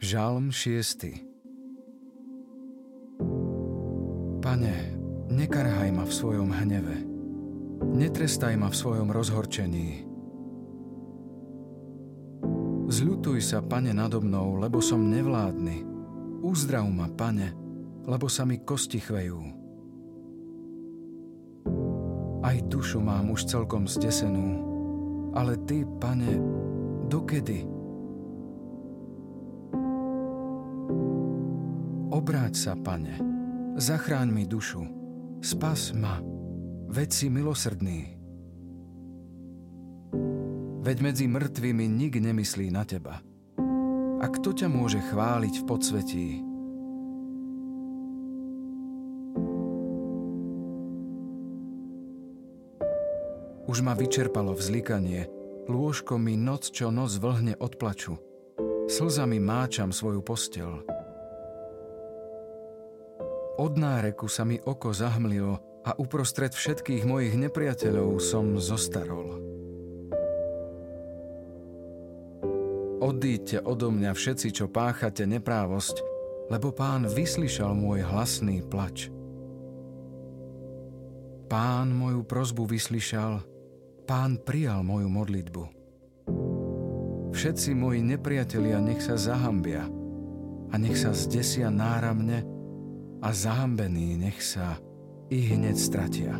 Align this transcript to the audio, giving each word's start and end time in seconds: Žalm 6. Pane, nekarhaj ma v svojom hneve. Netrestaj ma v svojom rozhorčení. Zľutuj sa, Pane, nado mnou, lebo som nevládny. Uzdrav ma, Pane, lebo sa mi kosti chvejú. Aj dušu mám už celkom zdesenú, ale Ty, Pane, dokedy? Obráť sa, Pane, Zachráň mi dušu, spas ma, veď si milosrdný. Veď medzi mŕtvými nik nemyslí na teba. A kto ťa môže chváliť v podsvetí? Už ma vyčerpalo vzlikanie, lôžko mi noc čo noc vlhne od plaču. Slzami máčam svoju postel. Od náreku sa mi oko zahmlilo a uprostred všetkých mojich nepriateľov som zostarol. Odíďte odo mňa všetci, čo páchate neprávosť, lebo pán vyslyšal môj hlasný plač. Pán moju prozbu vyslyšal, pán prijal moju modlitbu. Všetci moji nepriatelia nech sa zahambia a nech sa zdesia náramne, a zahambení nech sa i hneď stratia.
Žalm 0.00 0.48
6. 0.48 1.12
Pane, 4.40 4.74
nekarhaj 5.28 5.92
ma 5.92 6.08
v 6.08 6.12
svojom 6.16 6.48
hneve. 6.56 7.04
Netrestaj 7.84 8.56
ma 8.56 8.72
v 8.72 8.80
svojom 8.80 9.12
rozhorčení. 9.12 10.08
Zľutuj 12.88 13.44
sa, 13.44 13.60
Pane, 13.60 13.92
nado 13.92 14.24
mnou, 14.24 14.56
lebo 14.56 14.80
som 14.80 15.04
nevládny. 15.04 15.84
Uzdrav 16.48 16.88
ma, 16.88 17.12
Pane, 17.12 17.52
lebo 18.08 18.24
sa 18.24 18.48
mi 18.48 18.56
kosti 18.56 19.04
chvejú. 19.04 19.40
Aj 22.40 22.56
dušu 22.72 23.04
mám 23.04 23.36
už 23.36 23.44
celkom 23.44 23.84
zdesenú, 23.84 24.64
ale 25.36 25.60
Ty, 25.68 25.84
Pane, 26.00 26.40
dokedy? 27.04 27.79
Obráť 32.10 32.54
sa, 32.58 32.72
Pane, 32.74 33.22
Zachráň 33.78 34.34
mi 34.34 34.42
dušu, 34.42 34.82
spas 35.40 35.94
ma, 35.94 36.18
veď 36.90 37.08
si 37.14 37.26
milosrdný. 37.30 38.18
Veď 40.82 40.96
medzi 41.06 41.30
mŕtvými 41.30 41.86
nik 41.86 42.18
nemyslí 42.18 42.74
na 42.74 42.82
teba. 42.82 43.22
A 44.20 44.26
kto 44.26 44.50
ťa 44.50 44.66
môže 44.66 44.98
chváliť 44.98 45.54
v 45.62 45.64
podsvetí? 45.70 46.28
Už 53.70 53.86
ma 53.86 53.94
vyčerpalo 53.94 54.58
vzlikanie, 54.58 55.30
lôžko 55.70 56.18
mi 56.18 56.34
noc 56.34 56.74
čo 56.74 56.90
noc 56.90 57.14
vlhne 57.22 57.54
od 57.62 57.78
plaču. 57.78 58.18
Slzami 58.90 59.38
máčam 59.38 59.94
svoju 59.94 60.26
postel. 60.26 60.99
Od 63.60 63.76
náreku 63.76 64.24
sa 64.24 64.48
mi 64.48 64.56
oko 64.56 64.88
zahmlilo 64.88 65.84
a 65.84 65.92
uprostred 66.00 66.56
všetkých 66.56 67.04
mojich 67.04 67.36
nepriateľov 67.36 68.16
som 68.16 68.56
zostarol. 68.56 69.36
Odíďte 73.04 73.60
odo 73.60 73.92
mňa 73.92 74.16
všetci, 74.16 74.48
čo 74.56 74.72
páchate 74.72 75.28
neprávosť, 75.28 76.00
lebo 76.48 76.72
pán 76.72 77.04
vyslyšal 77.04 77.76
môj 77.76 78.00
hlasný 78.00 78.64
plač. 78.64 79.12
Pán 81.52 81.92
moju 81.92 82.24
prozbu 82.24 82.64
vyslyšal, 82.64 83.44
pán 84.08 84.40
prijal 84.40 84.80
moju 84.80 85.12
modlitbu. 85.12 85.62
Všetci 87.36 87.76
moji 87.76 88.00
nepriatelia 88.08 88.80
nech 88.80 89.04
sa 89.04 89.20
zahambia 89.20 89.84
a 90.72 90.74
nech 90.80 90.96
sa 90.96 91.12
zdesia 91.12 91.68
náramne, 91.68 92.59
a 93.22 93.32
zahambení 93.32 94.16
nech 94.16 94.40
sa 94.42 94.80
i 95.30 95.38
hneď 95.54 95.76
stratia. 95.76 96.34